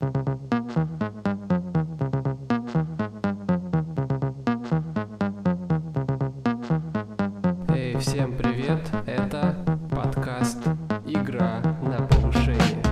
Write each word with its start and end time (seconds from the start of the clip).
Эй, 0.00 0.08
всем 7.98 8.36
привет! 8.36 8.80
Это 9.06 9.54
подкаст 9.94 10.66
«Игра 11.06 11.62
на 11.82 12.06
повышение». 12.08 12.82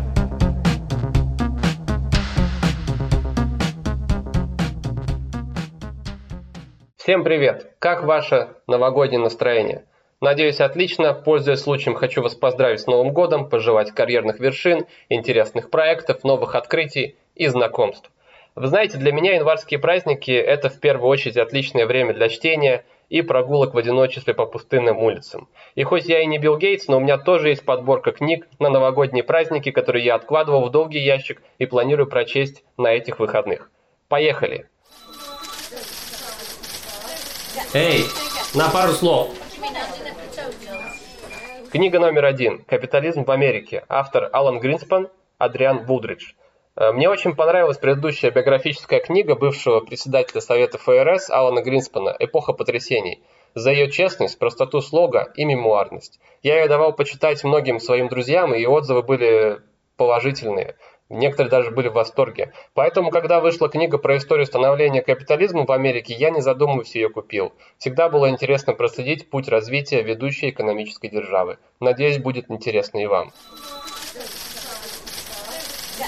Всем 6.96 7.25
привет! 7.25 7.75
Как 7.80 8.05
ваше 8.05 8.55
новогоднее 8.69 9.21
настроение? 9.21 9.87
Надеюсь, 10.23 10.61
отлично. 10.61 11.14
Пользуясь 11.14 11.59
случаем, 11.59 11.96
хочу 11.96 12.23
вас 12.23 12.36
поздравить 12.36 12.80
с 12.80 12.86
Новым 12.86 13.12
годом, 13.12 13.48
пожелать 13.48 13.91
карьерных 13.91 14.38
вершин, 14.38 14.87
интересных 15.09 15.68
проектов, 15.68 16.23
новых 16.23 16.55
открытий 16.55 17.16
и 17.34 17.48
знакомств. 17.48 18.09
Вы 18.55 18.69
знаете, 18.69 18.98
для 18.98 19.11
меня 19.11 19.34
январские 19.34 19.80
праздники– 19.80 20.30
это 20.30 20.69
в 20.69 20.78
первую 20.78 21.09
очередь 21.09 21.37
отличное 21.38 21.87
время 21.87 22.14
для 22.14 22.28
чтения 22.28 22.84
и 23.09 23.20
прогулок 23.20 23.74
в 23.74 23.78
одиночестве 23.78 24.33
по 24.33 24.47
пустынным 24.47 24.98
улицам. 24.98 25.48
И 25.74 25.83
хоть 25.83 26.05
я 26.05 26.20
и 26.20 26.27
не 26.27 26.39
Билл 26.39 26.56
Гейтс, 26.56 26.86
но 26.86 26.98
у 26.98 27.00
меня 27.00 27.19
тоже 27.19 27.48
есть 27.48 27.64
подборка 27.64 28.12
книг 28.12 28.47
на 28.61 28.70
новогодние 28.70 29.25
праздники, 29.25 29.73
которые 29.73 30.05
я 30.05 30.14
откладывал 30.14 30.69
в 30.69 30.70
долгий 30.70 31.00
ящик 31.00 31.42
и 31.59 31.66
планирую 31.66 32.06
прочесть 32.06 32.62
на 32.77 32.92
этих 32.92 33.19
выходных. 33.19 33.73
Поехали! 34.06 34.69
Эй, 37.75 38.05
на 38.55 38.70
пару 38.70 38.92
слов. 38.92 39.41
Книга 41.70 42.01
номер 42.01 42.25
один. 42.25 42.65
«Капитализм 42.65 43.25
в 43.25 43.30
Америке». 43.30 43.84
Автор 43.89 44.29
Алан 44.33 44.59
Гринспан, 44.59 45.09
Адриан 45.39 45.84
Вулдридж. 45.87 46.33
Э, 46.75 46.91
Мне 46.93 47.09
очень 47.09 47.37
понравилась 47.37 47.79
предыдущая 47.79 48.30
биографическая 48.30 49.01
книга 49.01 49.37
бывшего 49.37 49.80
председателя 49.80 50.41
Совета 50.41 50.79
ФРС 50.79 51.31
Алана 51.31 51.62
Гринспана 51.62 52.17
«Эпоха 52.19 52.53
потрясений» 52.53 53.23
за 53.55 53.70
ее 53.70 53.91
честность, 53.91 54.39
простоту 54.39 54.81
слога 54.81 55.33
и 55.36 55.45
мемуарность. 55.45 56.19
Я 56.42 56.61
ее 56.61 56.69
давал 56.69 56.92
почитать 56.95 57.45
многим 57.45 57.79
своим 57.79 58.08
друзьям, 58.08 58.55
и 58.55 58.67
отзывы 58.67 59.03
были 59.03 59.61
положительные. 60.03 60.75
Некоторые 61.08 61.48
даже 61.48 61.70
были 61.70 61.86
в 61.86 61.92
восторге. 61.92 62.53
Поэтому, 62.75 63.11
когда 63.11 63.39
вышла 63.39 63.69
книга 63.69 63.98
про 63.98 64.17
историю 64.17 64.47
становления 64.47 65.00
капитализма 65.00 65.64
в 65.64 65.70
Америке, 65.70 66.12
я 66.14 66.31
не 66.31 66.41
задумываясь 66.41 66.97
ее 66.97 67.08
купил. 67.08 67.53
Всегда 67.78 68.08
было 68.08 68.28
интересно 68.28 68.73
проследить 68.73 69.30
путь 69.30 69.47
развития 69.47 70.03
ведущей 70.03 70.50
экономической 70.50 71.08
державы. 71.08 71.58
Надеюсь, 71.78 72.19
будет 72.19 72.50
интересно 72.50 72.98
и 72.98 73.06
вам. 73.06 73.33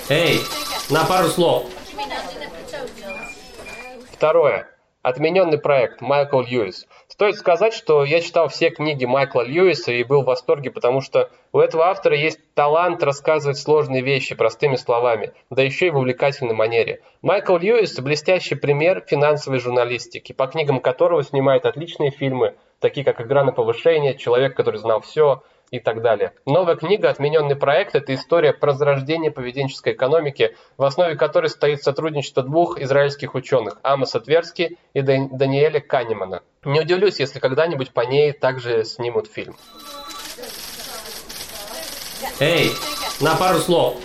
Эй, 0.08 0.40
на 0.90 1.04
пару 1.04 1.28
слов. 1.28 1.66
Второе. 4.10 4.73
Отмененный 5.04 5.58
проект 5.58 6.00
Майкл 6.00 6.40
Льюис. 6.40 6.86
Стоит 7.08 7.36
сказать, 7.36 7.74
что 7.74 8.04
я 8.04 8.22
читал 8.22 8.48
все 8.48 8.70
книги 8.70 9.04
Майкла 9.04 9.42
Льюиса 9.42 9.92
и 9.92 10.02
был 10.02 10.22
в 10.22 10.24
восторге, 10.24 10.70
потому 10.70 11.02
что 11.02 11.28
у 11.52 11.58
этого 11.58 11.88
автора 11.88 12.16
есть 12.16 12.38
талант 12.54 13.02
рассказывать 13.02 13.58
сложные 13.58 14.00
вещи 14.00 14.34
простыми 14.34 14.76
словами, 14.76 15.34
да 15.50 15.60
еще 15.60 15.88
и 15.88 15.90
в 15.90 15.98
увлекательной 15.98 16.54
манере. 16.54 17.02
Майкл 17.20 17.58
Льюис– 17.58 18.00
блестящий 18.00 18.54
пример 18.54 19.04
финансовой 19.06 19.58
журналистики, 19.58 20.32
по 20.32 20.46
книгам 20.46 20.80
которого 20.80 21.22
снимает 21.22 21.66
отличные 21.66 22.10
фильмы, 22.10 22.54
такие 22.80 23.04
как 23.04 23.20
«Игра 23.20 23.44
на 23.44 23.52
повышение», 23.52 24.16
«Человек, 24.16 24.56
который 24.56 24.80
знал 24.80 25.02
все», 25.02 25.42
и 25.74 25.80
так 25.80 26.02
далее. 26.02 26.32
Новая 26.46 26.76
книга 26.76 27.10
«Отмененный 27.10 27.56
проект»– 27.56 27.94
это 27.96 28.14
история 28.14 28.52
про 28.52 28.72
зарождение 28.74 29.32
поведенческой 29.32 29.94
экономики, 29.94 30.56
в 30.76 30.84
основе 30.84 31.16
которой 31.16 31.48
стоит 31.48 31.82
сотрудничество 31.82 32.44
двух 32.44 32.80
израильских 32.80 33.34
ученых– 33.34 33.80
Амоса 33.82 34.20
Тверски 34.20 34.78
и 34.92 35.00
Даниэля 35.00 35.80
Канемана. 35.80 36.42
Не 36.64 36.80
удивлюсь, 36.80 37.18
если 37.18 37.40
когда-нибудь 37.40 37.90
по 37.90 38.02
ней 38.02 38.30
также 38.30 38.84
снимут 38.84 39.26
фильм. 39.26 39.56
Эй, 42.38 42.70
на 43.20 43.34
пару 43.34 43.58
слов. 43.58 43.96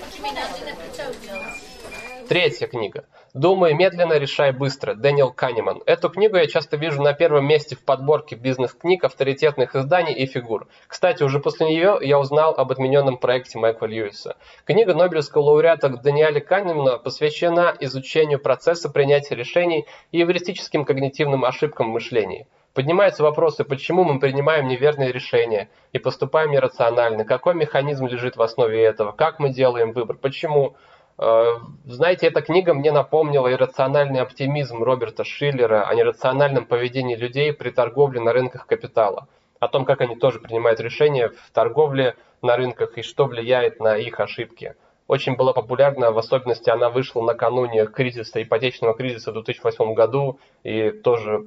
Третья 2.27 2.65
книга. 2.65 3.05
«Думай 3.35 3.75
медленно, 3.75 4.17
решай 4.17 4.51
быстро» 4.51 4.95
Дэниел 4.95 5.31
Канеман. 5.31 5.83
Эту 5.85 6.09
книгу 6.09 6.37
я 6.37 6.47
часто 6.47 6.77
вижу 6.77 7.03
на 7.03 7.13
первом 7.13 7.45
месте 7.45 7.75
в 7.75 7.85
подборке 7.85 8.35
бизнес-книг, 8.35 9.03
авторитетных 9.03 9.75
изданий 9.75 10.13
и 10.13 10.25
фигур. 10.25 10.67
Кстати, 10.87 11.21
уже 11.21 11.39
после 11.39 11.67
нее 11.67 11.99
я 12.01 12.17
узнал 12.17 12.55
об 12.57 12.71
отмененном 12.71 13.19
проекте 13.19 13.59
Майкла 13.59 13.85
Льюиса. 13.85 14.35
Книга 14.65 14.95
Нобелевского 14.95 15.43
лауреата 15.43 15.89
Даниэля 15.89 16.39
Канемана 16.39 16.97
посвящена 16.97 17.75
изучению 17.79 18.39
процесса 18.39 18.89
принятия 18.89 19.35
решений 19.35 19.85
и 20.11 20.23
эвристическим 20.23 20.83
когнитивным 20.83 21.45
ошибкам 21.45 21.91
в 21.91 21.93
мышлении. 21.93 22.47
Поднимаются 22.73 23.21
вопросы, 23.21 23.63
почему 23.63 24.05
мы 24.05 24.19
принимаем 24.19 24.67
неверные 24.67 25.11
решения 25.11 25.69
и 25.91 25.99
поступаем 25.99 26.55
иррационально, 26.55 27.25
какой 27.25 27.53
механизм 27.53 28.07
лежит 28.07 28.37
в 28.37 28.41
основе 28.41 28.83
этого, 28.83 29.11
как 29.11 29.37
мы 29.37 29.49
делаем 29.49 29.91
выбор, 29.91 30.17
почему. 30.17 30.75
Знаете, 31.19 32.27
эта 32.27 32.41
книга 32.41 32.73
мне 32.73 32.93
напомнила 32.93 33.51
иррациональный 33.51 34.21
оптимизм 34.21 34.81
Роберта 34.81 35.25
Шиллера 35.25 35.83
о 35.83 35.93
нерациональном 35.93 36.65
поведении 36.65 37.17
людей 37.17 37.51
при 37.51 37.71
торговле 37.71 38.21
на 38.21 38.31
рынках 38.31 38.65
капитала, 38.65 39.27
о 39.59 39.67
том, 39.67 39.83
как 39.83 39.99
они 39.99 40.15
тоже 40.15 40.39
принимают 40.39 40.79
решения 40.79 41.27
в 41.27 41.51
торговле 41.51 42.15
на 42.41 42.55
рынках 42.55 42.97
и 42.97 43.01
что 43.01 43.25
влияет 43.25 43.81
на 43.81 43.97
их 43.97 44.21
ошибки. 44.21 44.75
Очень 45.07 45.35
была 45.35 45.51
популярна, 45.51 46.11
в 46.11 46.17
особенности 46.17 46.69
она 46.69 46.89
вышла 46.89 47.21
накануне 47.21 47.85
кризиса, 47.87 48.41
ипотечного 48.41 48.93
кризиса 48.93 49.31
в 49.31 49.33
2008 49.33 49.93
году 49.95 50.39
и 50.63 50.91
тоже 50.91 51.39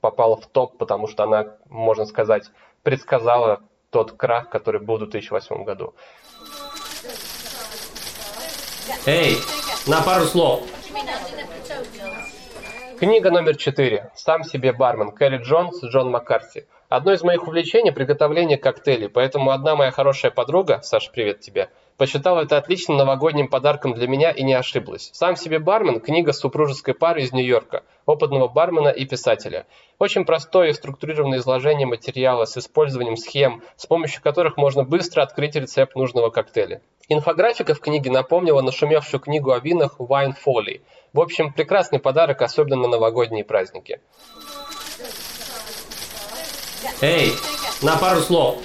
попала 0.00 0.38
в 0.38 0.46
топ, 0.46 0.76
потому 0.76 1.06
что 1.06 1.22
она, 1.22 1.54
можно 1.68 2.04
сказать, 2.04 2.50
предсказала 2.82 3.60
тот 3.90 4.10
крах, 4.12 4.48
который 4.48 4.80
был 4.80 4.96
в 4.96 5.00
2008 5.00 5.62
году. 5.62 5.94
Эй, 9.06 9.38
на 9.86 10.02
пару 10.02 10.24
слов. 10.24 10.62
Книга 12.98 13.30
номер 13.30 13.56
четыре. 13.56 14.10
«Сам 14.14 14.44
себе 14.44 14.72
бармен» 14.72 15.10
Кэрри 15.12 15.38
Джонс, 15.38 15.82
Джон 15.82 16.10
Маккарти. 16.10 16.66
Одно 16.88 17.12
из 17.12 17.22
моих 17.22 17.46
увлечений– 17.46 17.92
приготовление 17.92 18.58
коктейлей, 18.58 19.08
поэтому 19.08 19.52
одна 19.52 19.76
моя 19.76 19.90
хорошая 19.90 20.30
подруга, 20.30 20.80
Саша, 20.82 21.10
привет 21.10 21.40
тебе, 21.40 21.70
посчитала 22.00 22.40
это 22.40 22.56
отличным 22.56 22.96
новогодним 22.96 23.48
подарком 23.48 23.92
для 23.92 24.08
меня 24.08 24.30
и 24.30 24.42
не 24.42 24.54
ошиблась. 24.54 25.10
«Сам 25.12 25.36
себе 25.36 25.58
бармен»– 25.58 26.00
книга 26.00 26.32
супружеской 26.32 26.94
пары 26.94 27.20
из 27.20 27.32
Нью-Йорка, 27.32 27.82
опытного 28.06 28.48
бармена 28.48 28.88
и 28.88 29.04
писателя. 29.04 29.66
Очень 29.98 30.24
простое 30.24 30.70
и 30.70 30.72
структурированное 30.72 31.40
изложение 31.40 31.86
материала 31.86 32.46
с 32.46 32.56
использованием 32.56 33.18
схем, 33.18 33.62
с 33.76 33.84
помощью 33.84 34.22
которых 34.22 34.56
можно 34.56 34.82
быстро 34.82 35.20
открыть 35.20 35.56
рецепт 35.56 35.94
нужного 35.94 36.30
коктейля. 36.30 36.80
Инфографика 37.10 37.74
в 37.74 37.80
книге 37.80 38.10
напомнила 38.10 38.62
нашумевшую 38.62 39.20
книгу 39.20 39.52
о 39.52 39.58
винах 39.58 39.96
Wine 39.98 40.32
Folly. 40.42 40.80
В 41.12 41.20
общем, 41.20 41.52
прекрасный 41.52 41.98
подарок, 41.98 42.40
особенно 42.40 42.76
на 42.76 42.88
новогодние 42.88 43.44
праздники. 43.44 44.00
Эй, 47.02 47.34
на 47.82 47.98
пару 47.98 48.20
слов. 48.20 48.56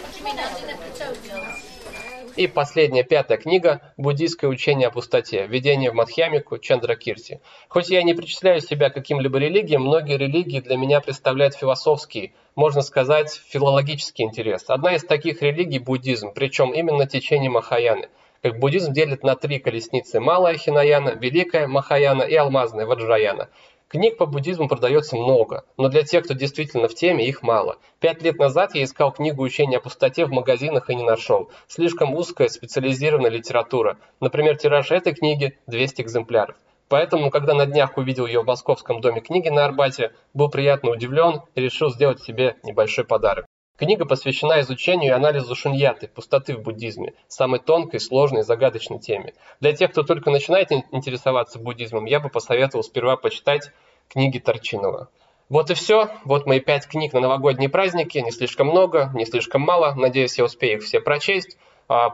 И 2.35 2.47
последняя, 2.47 3.03
пятая 3.03 3.38
книга 3.38 3.79
«Буддийское 3.96 4.50
учение 4.50 4.90
о 4.90 4.91
пустоте. 4.91 5.47
Введение 5.47 5.91
в 5.91 5.94
Мадхьямику» 5.94 6.57
Чандра 6.57 6.96
Кирти. 6.96 7.40
Хоть 7.69 7.90
я 7.90 8.03
не 8.03 8.13
причисляю 8.13 8.59
себя 8.59 8.90
к 8.90 8.94
каким-либо 8.94 9.40
религиям, 9.40 9.84
многие 9.84 10.18
религии 10.18 10.59
для 10.59 10.75
меня 10.75 11.00
представляют 11.00 11.56
философский, 11.56 12.34
можно 12.56 12.81
сказать, 12.81 13.41
филологический 13.47 14.25
интерес. 14.25 14.66
Одна 14.68 14.96
из 14.96 15.06
таких 15.06 15.41
религий– 15.41 15.79
буддизм, 15.79 16.34
причем 16.34 16.73
именно 16.73 17.07
течение 17.07 17.50
Махаяны. 17.50 18.09
Как 18.41 18.59
буддизм 18.59 18.91
делит 18.91 19.23
на 19.23 19.38
три 19.38 19.59
колесницы– 19.59 20.19
Малая 20.22 20.57
Хинаяна, 20.57 21.12
Великая 21.12 21.67
Махаяна 21.67 22.23
и 22.23 22.35
Алмазная 22.35 22.85
Ваджраяна. 22.85 23.47
Книг 23.87 24.17
по 24.17 24.26
буддизму 24.26 24.67
продается 24.67 25.16
много, 25.16 25.64
но 25.78 25.90
для 25.90 26.02
тех, 26.02 26.23
кто 26.26 26.34
действительно 26.34 26.87
в 26.87 26.96
теме, 26.96 27.28
их 27.28 27.43
мало. 27.43 27.78
Пять 27.99 28.23
лет 28.23 28.40
назад 28.40 28.73
я 28.73 28.84
искал 28.84 29.11
книгу 29.11 29.43
учения 29.43 29.78
о 29.78 29.79
пустоте 29.79 30.26
в 30.26 30.32
магазинах 30.32 30.90
и 30.90 30.96
не 30.96 31.03
нашел. 31.03 31.52
Слишком 31.67 32.16
узкая 32.16 32.47
специализированная 32.47 33.29
литература. 33.29 33.99
Например, 34.20 34.58
тираж 34.58 34.90
этой 34.90 35.14
книги 35.14 35.59
200 35.67 36.02
экземпляров. 36.02 36.55
Поэтому, 36.87 37.29
когда 37.29 37.53
на 37.53 37.67
днях 37.67 37.97
увидел 37.97 38.26
ее 38.26 38.41
в 38.41 38.46
Московском 38.46 39.02
доме 39.02 39.22
книги 39.22 39.49
на 39.49 39.66
Арбате, 39.66 40.14
был 40.34 40.49
приятно 40.49 40.90
удивлен 40.90 41.41
и 41.53 41.61
решил 41.61 41.91
сделать 41.91 42.22
себе 42.22 42.58
небольшой 42.64 43.05
подарок. 43.05 43.45
Книга 43.77 44.05
посвящена 44.05 44.61
изучению 44.61 45.11
и 45.11 45.13
анализу 45.13 45.53
шуньяты, 45.53 46.07
пустоты 46.07 46.55
в 46.55 46.61
буддизме, 46.61 47.13
самой 47.27 47.59
тонкой, 47.59 47.99
сложной 47.99 48.43
загадочной 48.43 48.99
теме. 48.99 49.33
Для 49.59 49.73
тех, 49.73 49.91
кто 49.91 50.03
только 50.03 50.31
начинает 50.31 50.72
интересоваться 50.72 51.59
буддизмом, 51.59 52.05
я 52.05 52.22
бы 52.22 52.29
посоветовал 52.29 52.85
сперва 52.85 53.17
почитать 53.17 53.72
книги 54.07 54.39
Торчинова. 54.39 55.09
Вот 55.49 55.72
и 55.72 55.73
все. 55.73 56.09
Вот 56.23 56.45
мои 56.45 56.61
пять 56.61 56.87
книг 56.87 57.11
на 57.11 57.19
новогодние 57.19 57.69
праздники. 57.69 58.17
Не 58.17 58.31
слишком 58.31 58.67
много, 58.67 59.11
не 59.13 59.25
слишком 59.25 59.61
мало. 59.61 59.93
Надеюсь, 59.93 60.37
я 60.37 60.45
успею 60.45 60.77
их 60.77 60.83
все 60.83 61.01
прочесть. 61.01 61.57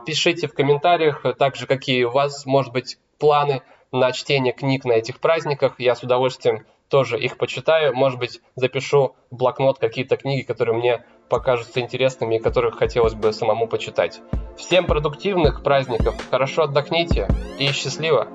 Пишите 0.04 0.48
в 0.48 0.54
комментариях 0.54 1.24
также, 1.38 1.66
какие 1.66 2.02
у 2.04 2.10
вас, 2.10 2.44
может 2.44 2.72
быть, 2.72 2.98
планы 3.18 3.62
на 3.92 4.10
чтение 4.10 4.52
книг 4.52 4.84
на 4.84 4.92
этих 4.92 5.20
праздниках. 5.20 5.76
Я 5.78 5.94
с 5.94 6.02
удовольствием 6.02 6.66
тоже 6.92 7.18
их 7.18 7.38
почитаю. 7.38 7.94
Может 7.94 8.18
быть, 8.18 8.42
запишу 8.54 9.16
в 9.30 9.36
блокнот 9.36 9.78
какие-то 9.78 10.18
книги, 10.18 10.42
которые 10.42 10.76
мне 10.76 11.02
покажутся 11.30 11.80
интересными 11.80 12.34
и 12.34 12.38
которых 12.38 12.76
хотелось 12.76 13.14
бы 13.14 13.32
самому 13.32 13.66
почитать. 13.66 14.20
Всем 14.58 14.84
продуктивных 14.84 15.62
праздников, 15.62 16.14
хорошо 16.30 16.64
отдохните 16.64 17.28
и 17.58 17.68
счастливо! 17.68 18.28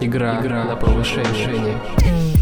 Игра, 0.00 0.40
Игра 0.40 0.64
на 0.64 0.76
повышение. 0.76 2.37